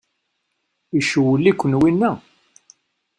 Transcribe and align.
Icewwel-iken 0.99 1.73
winna? 1.79 2.11